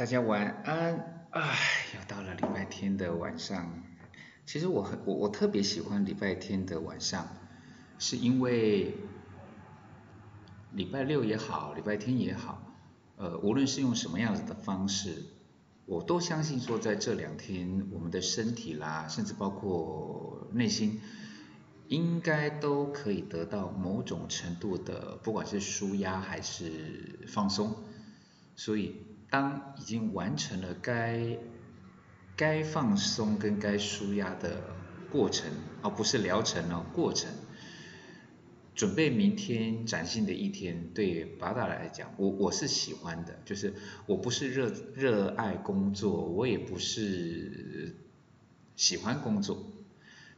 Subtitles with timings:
[0.00, 1.58] 大家晚安，哎，
[1.94, 3.84] 又到了礼拜天的晚上。
[4.46, 7.28] 其实我很我我特别喜欢礼拜天的晚上，
[7.98, 8.94] 是因为
[10.72, 12.62] 礼拜六也好，礼拜天也好，
[13.16, 15.22] 呃，无论是用什么样子的方式，
[15.84, 20.98] 我都相信说在这两天，我们的身体啦，甚至包括内心，
[21.88, 27.76] 应该都可以得到某种程度的，不管是舒压还是放松，
[28.56, 29.09] 所以。
[29.30, 31.38] 当已经完成了该
[32.36, 34.60] 该放松跟该舒压的
[35.10, 37.30] 过程，而不是疗程哦，过程，
[38.74, 40.92] 准备明天崭新的一天。
[40.92, 43.72] 对巴达来讲，我我是喜欢的，就是
[44.06, 47.94] 我不是热热爱工作，我也不是
[48.74, 49.64] 喜欢工作，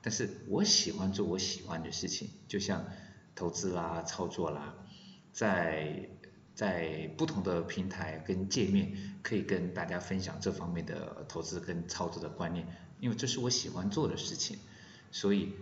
[0.02, 2.84] 但是我喜欢做我喜欢的事情，就像
[3.34, 4.74] 投资啦、操作啦，
[5.32, 6.10] 在。
[6.54, 12.66] 在不同的平台跟界面，可以跟大家分享这方面的投资跟操作的观念，
[13.00, 14.58] 因为这是我喜欢做的事情，
[15.10, 15.54] 所以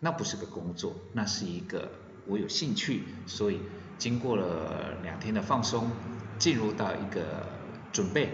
[0.00, 1.92] 那不是个工作，那是一个
[2.26, 3.60] 我有兴趣，所以
[3.98, 5.90] 经过了两天的放松，
[6.38, 7.46] 进入到一个
[7.92, 8.30] 准备，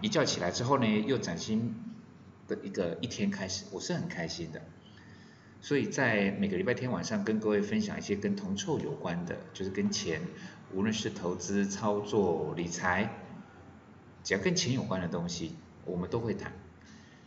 [0.00, 1.74] 一觉起来之后呢，又崭新
[2.46, 4.62] 的一个一天开始，我是很开心的，
[5.60, 10.22] 所以在每个礼拜天晚上跟各位分享一些跟铜臭有关的，就是跟钱。
[10.72, 13.10] 无论是投资、操作、理财，
[14.24, 16.52] 只要跟钱有关的东西，我们都会谈。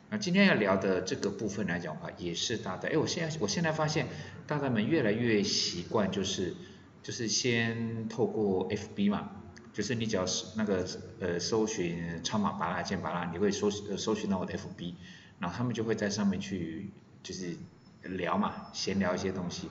[0.10, 2.90] 那今天要聊的这个部分来讲的话，也是大的。
[2.90, 4.08] 哎，我现在我现在发现，
[4.46, 6.56] 大大们越来越习惯，就是
[7.02, 9.32] 就是先透过 FB 嘛，
[9.74, 10.88] 就是你只要是那个
[11.20, 14.94] 呃搜寻超马巴拉剑巴拉，你会搜搜寻到我的 FB，
[15.40, 16.92] 然后他们就会在上面去
[17.24, 17.58] 就是
[18.04, 19.70] 聊嘛，闲聊一些东西。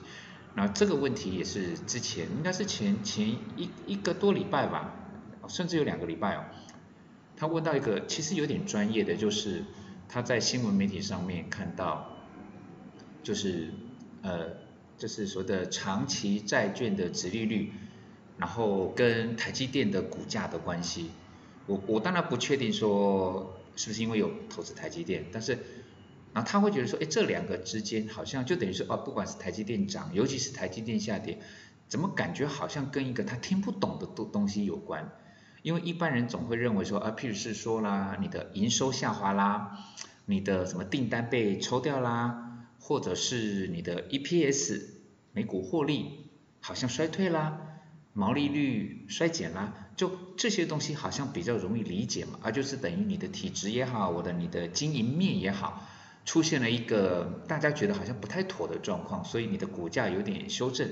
[0.57, 3.27] 那这个问题也是之前应该是前前
[3.57, 4.93] 一一个多礼拜吧，
[5.49, 6.45] 甚至有两个礼拜哦。
[7.35, 9.65] 他问到一个其实有点专业的，就是
[10.07, 12.09] 他在新闻媒体上面看到，
[13.21, 13.69] 就是
[14.21, 14.51] 呃，
[14.97, 17.73] 就是说的长期债券的殖利率，
[18.37, 21.11] 然后跟台积电的股价的关系。
[21.67, 25.57] 我我当然不确定说是不是因为有投资台积电，但是。
[26.35, 31.39] 然后他会觉得说，哎，这两个之间好像就等于说，哦，不管是台积电涨，尤其是台积电下跌，
[31.87, 35.09] 怎么感觉好像跟一个他听不懂的东东西有关？
[35.61, 39.79] 因为一般人总会认为说，啊，譬如是说啦，你的营收下滑啦，
[40.25, 44.81] 你的什么订单被抽掉啦，或者是你的 EPS
[45.31, 47.61] 每股获利好像衰退啦，
[48.11, 55.87] 毛利率衰减啦，就这些东西好像比较容易理解嘛，而就是等于你的体质也好，我的你的经营面也好。
[56.25, 60.89] 出现了一个大家觉得好像不太妥的状况，所以你的股价有点修正。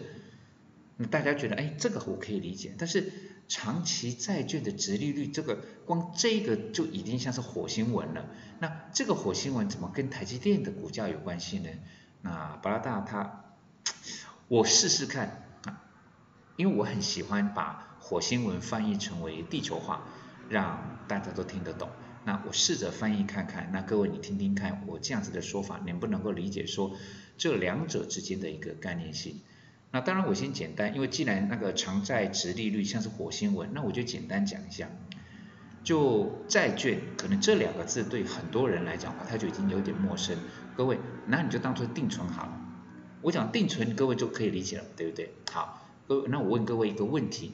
[0.95, 2.75] 那大家觉得，哎，这个我可以理解。
[2.77, 3.11] 但是
[3.47, 8.27] 长期债券的值利率，这个光这个就已经像是火星文了。
[8.59, 11.69] 那这个火星文怎么跟台积电的股价有关系呢？
[12.22, 13.55] 那巴拉大他，
[14.47, 15.43] 我试试看，
[16.57, 20.03] 因为我很喜欢把火星文翻译成为地球话，
[20.47, 21.89] 让大家都听得懂。
[22.25, 26.95] 那我试着翻译看看，那各位你听听看，我这样子的说法能不能够理解说
[27.38, 29.41] 这两者之间的一个概念性？
[29.91, 34.89] 那当然我先简单，因为既然那个偿债值利率像是火星文，那我就简单讲一下。
[35.84, 40.38] 就债券，可能这两个字对很多人来讲的话，他就已经有点陌生。
[40.78, 40.97] 各位，
[41.28, 42.61] 那你就当做定存好了。
[43.22, 45.34] 我讲定存，各位就可以理解了，对不对？
[45.51, 47.51] 好，各位，那我问各位一个问题。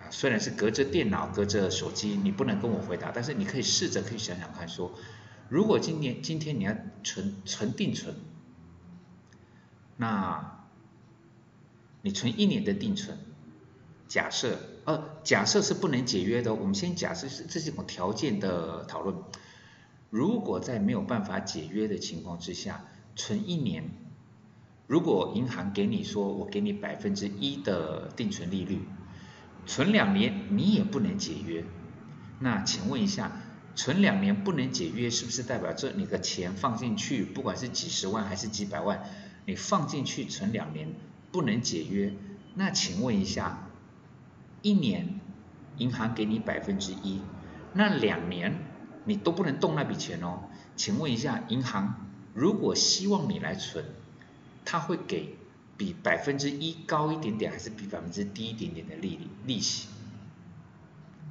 [0.00, 4.92] 啊虽然是隔着电脑、隔着手机，你不能跟我回答，但是你可以试着可以想想看，说
[5.48, 8.14] 如果今年今天你要存存定存，
[9.96, 10.66] 那
[12.02, 13.18] 你存一年的定存，
[14.08, 19.16] 假设呃假设是不能解约的，我们先假设是这是一种条件的讨论。
[20.08, 23.90] 如果在没有办法解约的情况之下，存一年，
[24.86, 28.80] 如果银行给你说我给你百分之一的定存利率。
[29.66, 31.64] 存两年你也不能解约，
[32.40, 33.32] 那请问一下，
[33.76, 39.04] 存两年不能解约，是不是代表这你的钱放进去，不管是几十万还是几百万，
[39.46, 40.88] 你放进去存两年
[41.30, 42.12] 不能解约？
[42.54, 43.68] 那请问一下，
[44.62, 45.20] 一年
[45.76, 47.20] 银行给你百分之一，
[47.72, 48.58] 那两年
[49.04, 50.44] 你都不能动那笔钱哦？
[50.74, 53.84] 请问一下，银行如果希望你来存，
[54.64, 55.36] 他会给？
[55.80, 59.88] 比百分之一高一点点，还是比百分之低一点点的利率利息？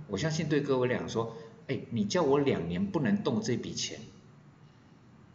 [0.07, 1.37] 我相信对各位来讲说，
[1.67, 3.99] 哎，你叫我两年不能动这笔钱，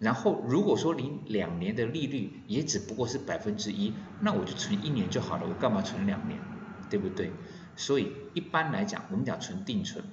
[0.01, 6.41] 然后如果说你两年的利率也只不过是百分之一，那我就存一年就好了，我干嘛存两年？
[6.91, 7.31] 对不对？
[7.77, 10.05] 所以一般来讲，我们讲存定存，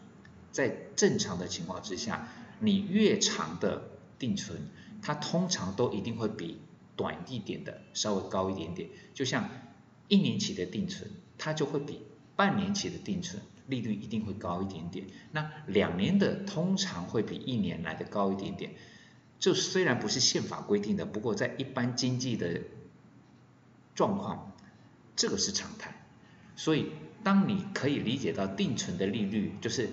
[0.51, 2.27] 在正常的情况之下，
[2.59, 3.81] 你越长的
[4.19, 4.59] 定存，
[5.01, 6.61] 它通常都一定会比
[7.01, 8.89] 短一点的稍微高一点点。
[9.15, 9.49] 就像
[10.07, 11.09] 一年期的定存，
[11.39, 12.03] 它就会比
[12.35, 15.07] 半年期的定存利率一定会高一点点。
[15.31, 18.73] 那两年的通常会比一年来的高一点点。
[19.39, 22.61] 这虽然不是宪法规定的，不过在一般经济的
[23.95, 24.51] 状况，
[25.15, 26.05] 这个是常态。
[26.55, 26.91] 所以，
[27.23, 29.89] 当你可以理解到定存的利率，就是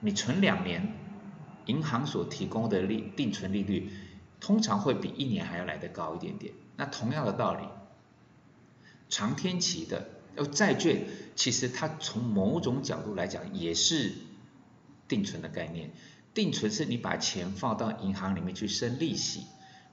[0.00, 0.94] 你存两年，
[1.66, 3.90] 银行所提供的利定存利率，
[4.42, 6.52] 通常会比一年还要来得高一点点。
[6.76, 7.62] 那同样的道理，
[9.08, 11.06] 长天期的呃债券，
[11.36, 14.12] 其实它从某种角度来讲也是
[15.06, 15.92] 定存的概念。
[16.34, 19.42] 定存是你把钱放到银行里面去生利息，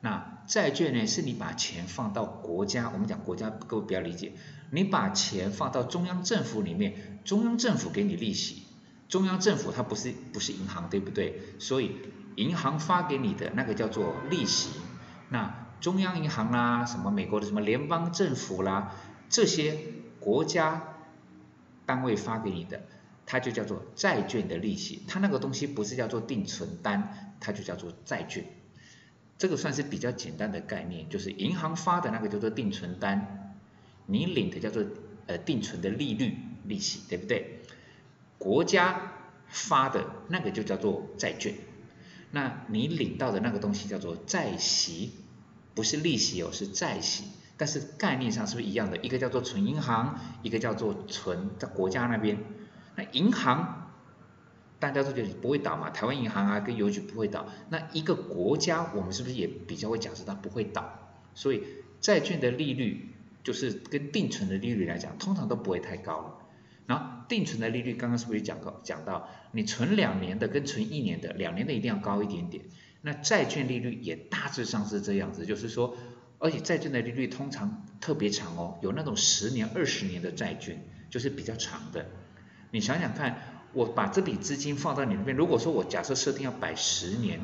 [0.01, 4.31] 那债券呢是你把钱放到国家，我们讲国家各位不要理解，
[4.71, 8.63] 你把钱放到中央政府里面，中央政府给你利息，
[9.09, 11.41] 中央政府它不是不是银行对不对？
[11.59, 11.97] 所以
[12.35, 14.69] 银行发给你的那个叫做利息，
[15.27, 18.93] 那中央银行啦，什么美国的什么联邦政府啦，
[19.27, 19.77] 这些
[20.21, 20.95] 国家
[21.85, 22.83] 单位发给你的。
[23.31, 28.43] 它就叫做债券的利息，它那个东西不是叫做定存单，它就叫做债券。
[29.37, 33.53] 这个算是比较简单的概念，就是银行发的那个叫做定存单，
[34.07, 34.83] 你领的叫做
[35.27, 37.58] 呃定存的利率利息，对不对？
[38.39, 39.11] 国家
[39.47, 41.53] 发的那个就叫做债券，
[42.31, 45.11] 那你领到的那个东西叫做债息，
[45.75, 47.25] 不是利息哦，是债息。
[47.57, 48.95] 但是概念上是不是一样的？
[48.97, 52.37] 一个叫做存银行，一个叫做存在国家那边。
[52.95, 53.91] 那银行
[54.79, 55.89] 大家都觉得不会倒嘛？
[55.89, 57.47] 台湾银行啊，跟邮局不会倒。
[57.67, 61.11] 那一个国家，我们是不是也比较会假设它不会倒？
[61.35, 61.63] 所以
[61.99, 63.13] 债券的利率
[63.43, 66.35] 就是跟定存的利率来讲，通常都不会太高了。
[66.89, 72.63] 然后定存的利率刚刚是不是讲过讲到，你存两年的跟存一年的，两年的一定要高一点点。
[73.03, 75.95] 那债券利率也大致上是这样子，就是说，
[76.39, 82.07] 而且债券的利率通常特别长哦，有那种十年、二十年的债券，就是比较长的。
[82.71, 83.37] 你想想看，
[83.73, 87.39] 我把这笔资金放到你那边，如果说我假设设定要摆十年，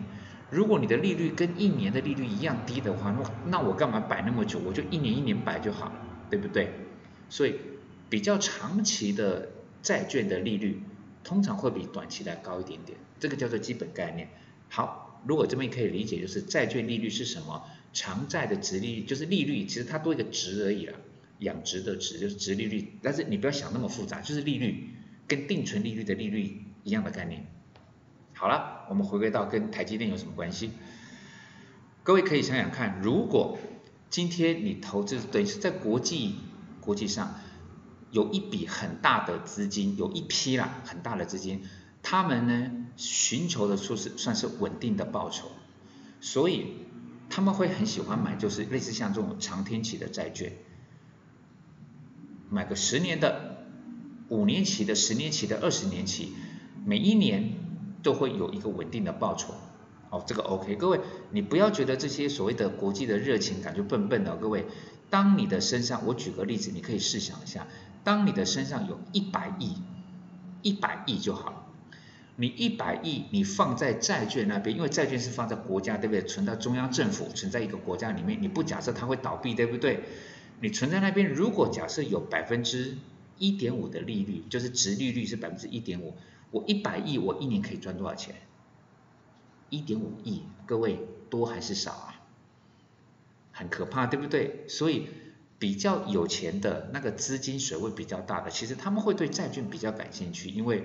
[0.49, 4.57] 如果你的利率跟一年的利率一样低的话，那那我干嘛摆那么久？
[4.65, 5.91] 我就一年一年摆就好，
[6.31, 6.73] 对不对？
[7.29, 7.59] 所以
[8.09, 9.49] 比较长期的
[9.81, 10.81] 债券的利率
[11.23, 14.29] 通常会比短期的高一点点，这个叫做基本概念。
[14.69, 17.65] 好，如果这边可以理解，就是债券利率是什么？
[17.93, 20.99] 长债的值利率就是利率，其实它多一个值而已了，
[21.39, 24.89] 养殖的值就是值利率，但是你不要想那么复杂，就是利率。
[25.27, 27.47] 跟定存利率的利率一样的概念。
[28.33, 30.69] 好了，我们回归到跟台积电有什么关系？
[32.03, 33.57] 各位可以想想看，如果
[34.11, 36.35] 今天你投资，等于是在国际
[36.79, 37.39] 国际上
[38.15, 41.63] 有一笔很大的资金，有一批啦很大的资金，
[42.01, 45.47] 他们呢寻求的说是算是稳定的报酬，
[46.21, 46.75] 所以
[47.29, 50.53] 他们会很喜欢买，就是类似像这种长天期的债券，
[52.49, 53.51] 买个十年的。
[54.27, 56.33] 五年期的、十年期的、二十年期，
[56.83, 57.53] 每一年
[58.01, 59.53] 都会有一个稳定的报酬。
[60.09, 60.99] 哦，这个 OK，各位，
[61.29, 64.35] 你不要觉得这些所谓的国际的热情感就笨笨的。
[64.37, 64.65] 各位，
[65.11, 67.67] 当你的身上，我举个例子，你可以试想一下，
[68.05, 69.73] 当你的身上有一百亿，
[70.61, 71.63] 一百亿就好了。
[72.37, 76.21] 你一百亿，你放在债券那边，因为债券是放在国家，对不对？
[76.21, 80.03] 存到中央政府，存在一个国家里面，你不假设它会倒闭，对不对？
[80.61, 82.97] 你存在那边，如果假设有百分之
[83.37, 86.15] 一点五的利率就是值利率是百分之一点五，
[86.51, 88.35] 我一百亿我一年可以赚多少钱？
[89.69, 92.21] 一点五亿，各位多还是少啊？
[93.51, 94.65] 很可怕，对不对？
[94.67, 95.07] 所以
[95.59, 100.83] 比较有钱的那个资金水位比较大的，其实他们会对债券比较感兴趣，因为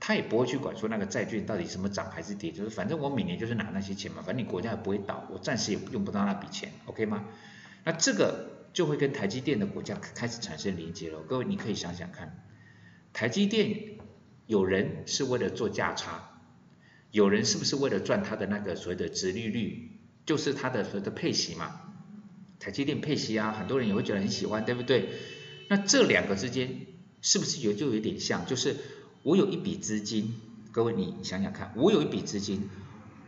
[0.00, 7.24] 他也不会去管说那个债券到底什么涨还是跌，就是反正我每年就是拿那些钱嘛，反正你国家也不会倒，我暂时也用不到那笔钱，OK 吗？
[7.84, 8.50] 那这个。
[8.72, 11.20] 就会跟台积电的股价开始产生连接了。
[11.28, 12.42] 各位，你可以想想看，
[13.12, 13.98] 台积电
[14.46, 16.40] 有人是为了做价差，
[17.10, 21.91] 有人是不是为了赚他的那个所谓的殖利率，就是他的所谓的配息嘛？
[22.62, 25.08] 台积电配息啊，很多人也会觉得很喜欢，对不对？
[25.68, 26.86] 那这两个之间
[27.20, 28.46] 是不是有就有点像？
[28.46, 28.76] 就是
[29.24, 30.34] 我有一笔资金，
[30.70, 32.70] 各位你想想看，我有一笔资金，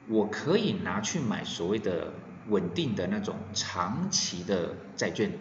[0.08, 2.14] 我可以拿去买所谓的。
[2.46, 5.32] 稳定的那种长期的债券，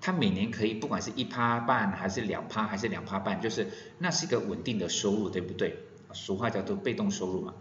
[0.00, 5.76] 它每年可以不管是一趴半还是两趴还是两趴半，就是那是一个稳定的收入，对不对？
[6.14, 7.52] 俗话叫做被动收入嘛。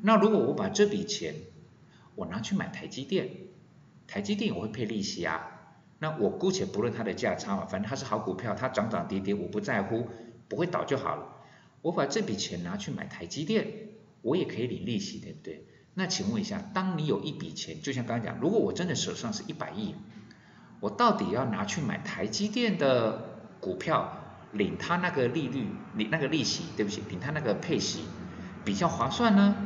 [0.00, 1.34] 那如果我把这笔钱
[2.14, 3.28] 我拿去买台积电，
[4.08, 5.54] 台积电我会配利息啊。
[6.00, 10.08] 那我姑且不论它的价差嘛，反正它是好股票，它涨涨跌跌我不在乎，
[10.48, 11.26] 不会倒就好了。
[11.82, 13.66] 我把这笔钱拿去买台积电，
[14.22, 15.64] 我也可以领利息，对不对？
[15.94, 19.94] 那请问一下，当你有一笔钱，就像刚刚讲，如果我真的手上是一百亿，
[20.80, 24.16] 我到底要拿去买台积电的股票，
[24.52, 28.04] 领它那个利率，领那个利息，对不起，领它那个配息，
[28.64, 29.56] 比较划算呢？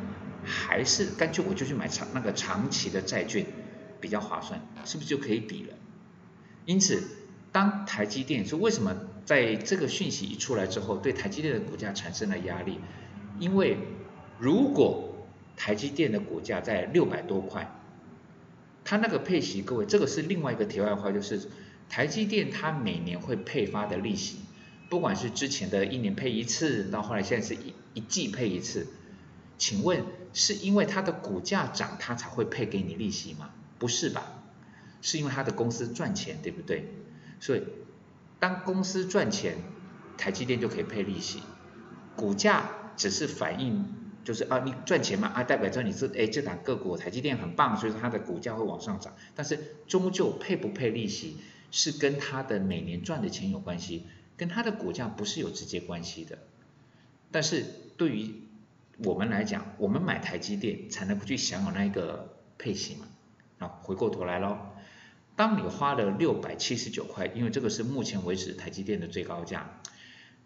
[0.43, 3.45] 还是干脆我就去买长那个长期的债券，
[4.03, 5.75] 比较划算，是不是就可以比了？
[6.67, 7.03] 因此，
[7.53, 8.95] 当台积电是为什么
[9.25, 12.79] 在这个讯息一出来之后，对台积电的股价产生了压力？
[13.39, 13.79] 因为
[14.39, 17.81] 如果台积电的股价在六百多块，
[18.85, 21.49] 它那个配息，各位，这个是另外一个题外话，就是
[21.89, 24.39] 台积电它每年会配发的利息，
[24.89, 28.89] 不管是之前的一年配一次，到后来现在是一一季配一次，
[29.59, 33.51] 请问是因为它的股价涨，它才会配给你利息吗？
[33.83, 34.45] 不是吧？
[35.01, 36.85] 是因为他的公司赚钱，对不对？
[37.41, 37.65] 所以
[38.39, 39.57] 当公司赚钱，
[40.17, 41.43] 台积电就可以配利息，
[42.15, 43.97] 股价只是反映。
[44.25, 49.17] 就是啊，你赚钱嘛啊，代表着你是哎，这档个股台积电很棒，所以说它的股价会往上涨。
[49.35, 49.59] 但是
[49.89, 51.39] 终究配不配利息，
[51.73, 56.39] 是跟它的每年赚的钱有关系，跟它的股价不是有直接关系的。
[57.33, 57.65] 但是
[57.97, 58.45] 对于
[59.03, 63.09] 我们来讲，我们买台积电才能不去享有那个配息嘛。
[63.63, 64.59] 那，回过头来喽，
[65.37, 69.81] 当你花了六百七十九块，因为这个是目前为止台积电的最高价，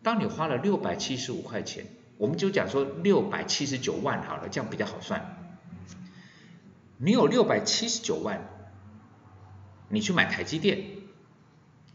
[0.02, 1.86] 当你花了六百七十五块钱。
[2.18, 5.36] 我们就讲说六百七十九万好了，这样比较好算。
[6.96, 8.48] 你有六百七十九万，
[9.90, 10.82] 你去买台积电，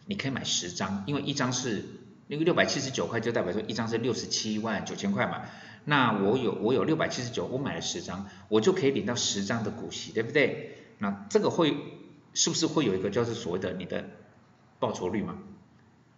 [0.05, 1.85] 你可以买十张，因为一张是
[2.27, 5.41] 那个六百七十九块，就代表说一张是六十七万九千块嘛。
[5.85, 10.80] 那我有我有六百七十九，我买了十张，我就可以领到十张的股息，对不对？
[11.01, 11.75] 那这个会
[12.33, 14.05] 是不是会有一个叫做所谓的你的
[14.79, 15.39] 报酬率嘛？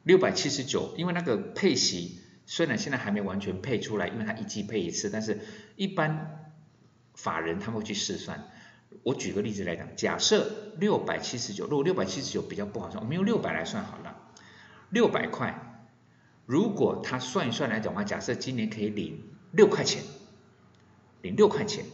[0.03, 2.19] 六百七十九，因为那个配息。
[2.45, 5.39] 虽然现在还没完全配出来，因为它一季配一次，但是
[5.77, 6.51] 一般
[7.13, 8.49] 法人他们会去试算。
[9.03, 14.29] 我举个例子来讲，假设六百七十九，如果六百七十九比较不好算，我们用六百来算好了。
[14.89, 15.87] 六百块，
[16.45, 19.23] 如果他算一算来讲的话，假设今年可以领
[19.53, 20.03] 六块钱，
[21.21, 21.85] 领六块钱，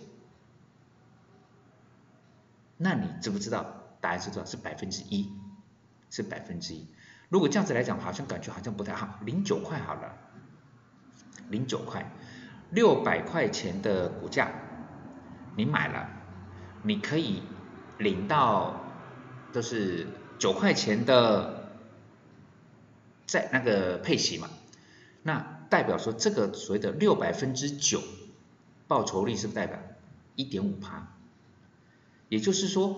[2.81, 3.75] 那你知不知道？
[3.99, 4.45] 答案是多少？
[4.45, 5.29] 是百分之一，
[6.09, 6.87] 是百分之一。
[7.27, 10.15] 如果这样子来讲，好像感觉好像不太好，零九块好了。
[11.49, 12.09] 零九块，
[12.69, 14.49] 六百块钱的股价，
[15.57, 16.09] 你买了，
[16.83, 17.43] 你可以
[17.97, 18.81] 领到
[19.51, 20.07] 都是
[20.37, 21.73] 九块钱的
[23.27, 24.47] 在那个配息嘛？
[25.23, 28.01] 那代表说这个所谓的六百分之九
[28.87, 29.77] 报酬率是不代表
[30.35, 31.18] 一点五趴？
[32.29, 32.95] 也就是说，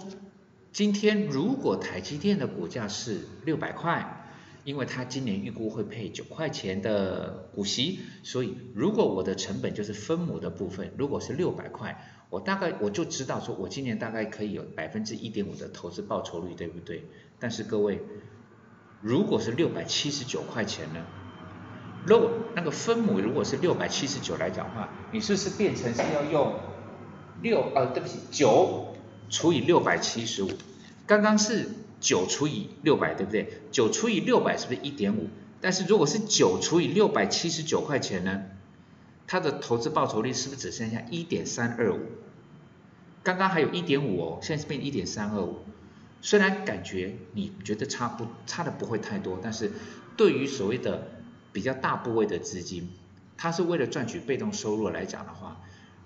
[0.71, 4.17] 今天如果台积电的股价是六百块。
[4.63, 17.05] 因为它今年预估会配九块钱的股息，所以如果我的成本就是分母的部分，如果是六百块，我大概我就知道说我今年大概可以有百分之一点五的投资报酬率，对不对？
[17.39, 18.03] 但是各位，
[19.01, 21.07] 如果是六百七十九块钱呢？
[22.05, 26.53] 如果那个分母如果是六百七十九来讲的话，你是不是变成是要用
[27.41, 28.93] 六呃对不起九
[29.31, 30.51] 除以六百七十五？
[31.07, 31.69] 刚刚是。
[32.01, 33.61] 九除以六百，对不对？
[33.71, 35.27] 九除以六百是不是一点五？
[35.61, 38.41] 但是如果是九除以六百七十九块钱呢？
[39.27, 41.99] 它的投资报酬率是不是只剩下一点三二五？
[43.21, 45.59] 刚刚还有一点五哦，现在是变一点三二五。
[46.23, 49.71] 虽然感觉你觉得差不差的不会太多，但是
[50.17, 51.07] 对于所谓的
[51.53, 52.89] 比较大部位的资金，
[53.37, 55.61] 它是为了赚取被动收入来讲的话，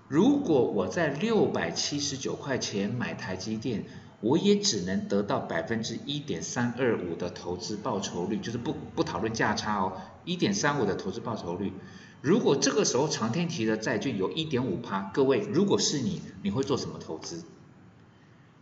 [0.07, 3.83] 如果我在六百七十九块钱买台积电。
[4.21, 11.73] 我也只能得到百分之一点三二五的投资报酬率，就是不不讨论价差哦，一点三五的投资报酬率。
[12.21, 17.43] 如果这个时候长天提的债券有一点五趴，各位如果是你，你会做什么投资？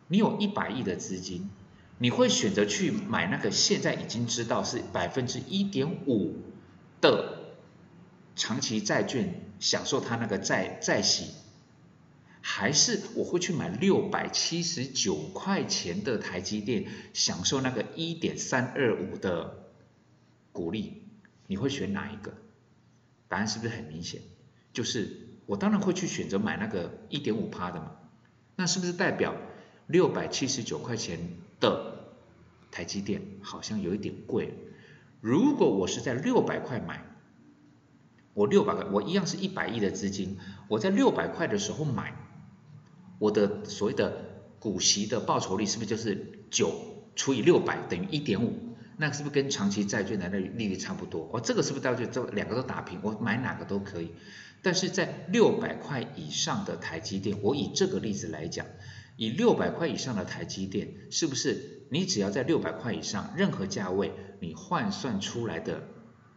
[0.10, 1.50] 你有一百亿的资金，
[1.98, 6.36] 你会选择去买那个现在已经知道是百分之一点五
[7.00, 7.33] 的
[8.36, 11.32] 长期债券，享受它那个债债息？
[12.42, 19.70] 还是我会去买六百七十九块钱的台积电，享受那个一点三二五的
[20.52, 21.04] 股利，
[21.48, 22.34] 你会选哪一个？
[23.30, 24.22] 答案是不是很明显？
[24.74, 27.92] 就是我当然会去选择买那个一点五趴的嘛。
[28.56, 29.36] 那是不是代表
[29.88, 31.20] 六百七十九块钱
[31.62, 32.10] 的
[32.72, 34.54] 台积电好像有一点贵？
[35.22, 37.06] 如果我是在六百块买，
[38.34, 40.38] 我六百块，我一样是一百亿的资金，
[40.68, 42.16] 我在六百块的时候买。
[43.20, 46.74] 我的所谓的股息的报酬率是不是就是九
[47.16, 48.54] 除以六百等于一点五？
[48.98, 51.30] 那是不是跟长期债券的利率差不多？
[51.32, 53.00] 哦，这个是不是到就这两个都打平？
[53.02, 54.12] 我买哪个都可以。
[54.62, 58.66] 但是在六百块以上的台积电，我以这个例子来讲，
[59.16, 65.84] 以六百块以上的台积电，是不是你只要在六百块以上，任何价位你换算出来的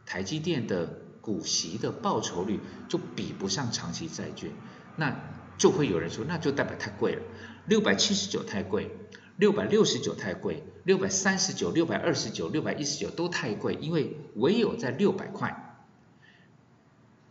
[0.04, 4.52] 台积电的股息的报酬率就比不上长期债券？
[4.94, 5.16] 那
[5.58, 7.22] 就会有人说，那就代表太贵了，
[7.66, 8.92] 六百七十九太贵。
[9.38, 15.76] 六百六十九太贵，六百三十九、六百二十九、六百一十九都太贵，因为唯有在六百块，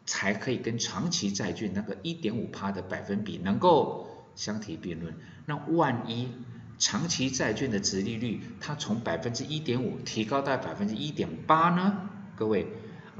[0.05, 5.15] 才可以跟长期债券那个一点五趴的百分比能够相提并论。
[5.47, 6.29] 那万一
[6.77, 12.07] 长期债券的值利率它从百分之一点五提高到百分之一点八呢？
[12.35, 12.67] 各位，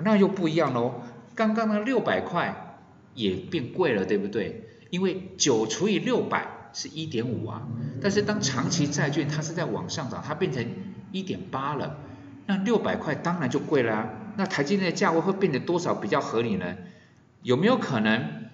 [0.04, 1.02] 那又不一样喽。
[1.36, 2.78] 刚刚的六百块
[3.14, 4.70] 也变贵了，对不对？
[4.90, 6.52] 因为九除以六百。
[6.78, 7.62] 是一点五啊，
[8.02, 10.68] 但是当长期债券它是在往上涨，它变成
[11.14, 11.96] 一点八了，
[12.48, 14.10] 那六百块当然就贵了。
[14.36, 16.76] 那台积电的价位会变得多少比较合理呢？
[17.44, 18.50] 有没有可能？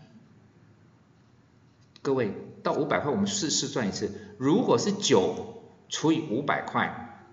[2.04, 2.32] 各位
[2.62, 7.24] 到五百块，我们试试算一次，如果是九除以五百块，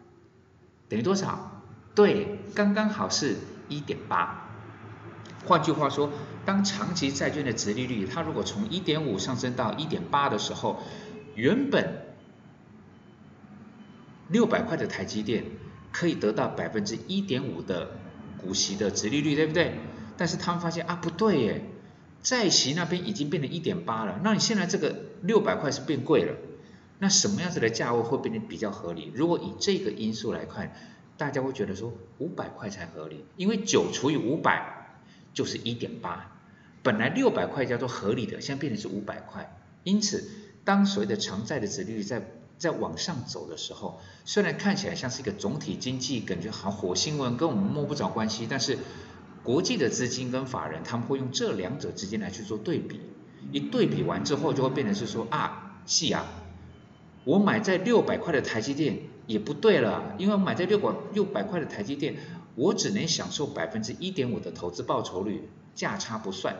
[0.88, 1.62] 等于多少？
[1.94, 3.36] 对，刚刚好是
[3.68, 4.44] 一点八。
[5.46, 6.10] 换句话说，
[6.44, 10.82] 当长期债券的值利率它如果从一点五上升到一点八的时候，
[11.34, 12.02] 原本
[14.28, 15.44] 六百块的台积电
[15.92, 17.92] 可以得到百分之一点五的
[18.36, 19.78] 股息的值利率，对不对？
[20.16, 21.64] 但是他们发现啊，不对耶，
[22.22, 26.34] 债息那边已经变成一点八了，那你现在这个六百块是变贵了，
[26.98, 29.12] 那什么样子的价位会变得比较合理？
[29.14, 30.74] 如果以这个因素来看，
[31.18, 34.76] 大家会觉得说五百块才合理，因为九除以五百。
[35.34, 36.32] 就是一点八，
[36.82, 39.56] 本来六百块叫做合理的，现在变成是五百块。
[39.84, 40.28] 因此，
[40.64, 42.22] 当所谓的偿债的殖利率在
[42.56, 48.78] 在往上走的时候，虽然看起来像是一个总体经济感觉好火星文，跟我们摸不着关系，但是
[49.44, 53.00] 国际的资金跟法人他们会用这两者之间来去做对比，
[53.52, 56.26] 一对比完之后就会变成是说啊，是啊，
[57.28, 62.16] 我买在六百块的台积电也不对了，因为我买在六百六百块的台积电。
[62.54, 66.56] 我只能享受百分之一点五的投资报酬率，价差不算。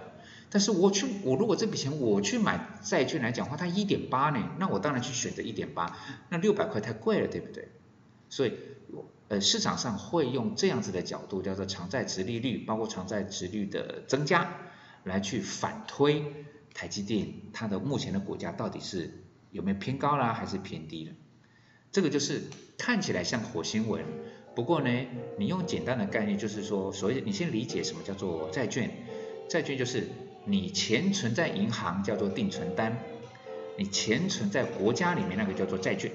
[0.49, 5.97] 但是我去，我如果这笔钱我去买债券来讲话，它一点八呢，那我当然去选择一点八。
[6.29, 7.69] 那六百块太贵了，对不对？
[8.29, 8.53] 所以，
[9.27, 14.55] 呃，市场上会用这样子的角度，叫做长债值利率，包括长债值率的增加，
[15.03, 16.23] 来去反推
[16.75, 21.13] 台积电它的目前的股价到底是有没有偏高啦，还是偏低了？
[21.91, 22.43] 这个就是
[22.77, 24.05] 看起来像火星文。
[24.55, 25.07] 不过呢，
[25.39, 28.91] 你用简单的概念，就是说，所以你先理解什么叫做债券。
[29.49, 30.09] 债券就是
[30.45, 32.99] 你钱存在银行叫做定存单，
[33.77, 36.11] 你钱存在国家里面那个叫做债券。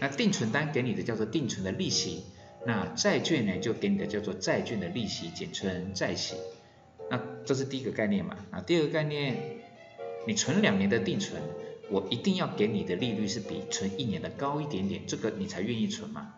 [0.00, 2.24] 那定存单给你的叫做定存的利息，
[2.66, 6.36] 那债券呢就给你的叫做债券的利息，简称债息。
[7.10, 8.36] 那这是第一个概念嘛？
[8.50, 9.36] 啊，第二个概念，
[10.26, 11.40] 你存两年的定存，
[11.92, 16.34] 我一定要给你的利率是比存一年的高一点点，这个你才愿意存嘛。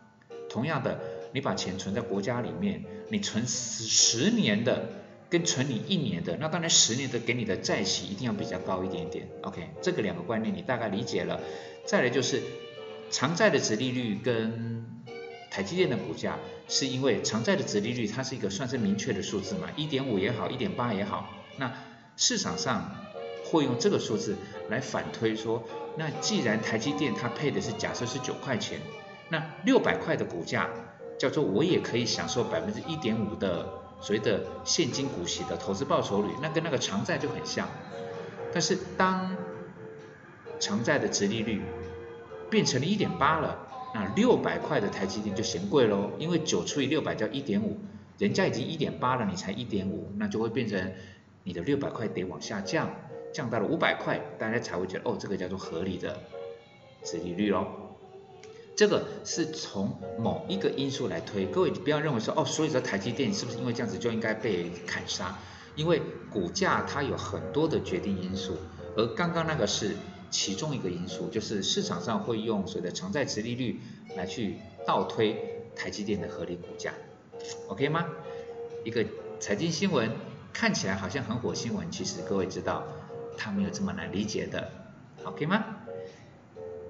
[0.51, 1.01] 同样的。
[1.35, 4.89] 你把钱存在国家里面，你存十十年的
[5.29, 9.27] 跟存你一年的，那当然十年的给你的债息一定要比较高一点点。
[9.43, 11.41] OK，这个两个观念你大概理解了。
[11.85, 12.41] 再来就是
[13.11, 14.87] 长债的值利率跟
[15.51, 16.39] 台积电的股价，
[16.69, 21.75] 是因为长债的值利率它是一个算是明确的数字嘛，一点五也好，一点八也好，那
[22.17, 22.95] 市场上
[23.51, 24.37] 会用这个数字
[24.69, 25.63] 来反推说，
[25.97, 28.79] 那既然台积电它配的是假设是九块钱，
[29.29, 30.69] 那六百块的股价。
[31.17, 33.69] 叫做我也可以享受百分之一点五的
[34.01, 37.69] 所谓的现金股息的投资报酬率，那跟那个长债就很像。
[38.53, 39.37] 但是当
[40.59, 41.63] 长债的值利率
[42.51, 43.57] 变成了一点八了，
[43.95, 47.79] 那六百块的台积电就嫌贵喽，因为九除以六百叫一点五，
[48.19, 50.93] 人家已经一点八了，你才一点五，那就会变成
[51.45, 52.91] 你的六百块得往下降，
[53.35, 56.19] 降到了五百块，大家才会觉得哦，这个叫做合理的
[57.03, 57.67] 值利率喽。
[58.77, 65.37] 这个是从某一个因素来推，各位不要认为说哦，所以说台积电是不是因为这样子就应该被砍杀？
[65.77, 68.57] 因为股价它有很多的决定因素，
[68.97, 69.97] 而刚刚那个是
[70.31, 73.81] 其中一个因素，就是市场上会用所谓的偿债值利率
[74.17, 76.93] 来去倒推台积电的合理股价
[77.69, 78.07] ，OK 吗？
[78.85, 79.05] 一个
[79.41, 80.11] 财经新闻
[80.53, 82.85] 看起来好像很火新闻，其实各位知道
[83.37, 84.71] 他没有这么难理解的
[85.25, 85.65] ，OK 吗？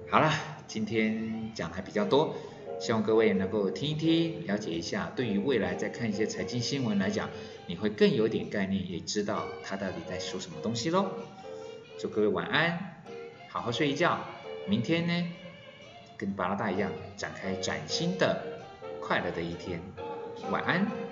[0.09, 0.31] 好了。
[0.67, 2.35] 今天讲还比较多，
[2.79, 5.11] 希望各位能够听一听，了解一下。
[5.15, 7.29] 对于未来再看一些财经新闻来讲，
[7.67, 11.05] 你会更有点概念，也知道他到底在说什么东西喽。
[11.99, 13.03] 祝各位晚安，
[13.47, 14.19] 好好睡一觉。
[14.67, 15.29] 明天呢，
[16.17, 18.41] 跟巴拉大一样，展开崭新的
[18.99, 19.79] 快乐的一天。
[20.49, 21.04] 晚安。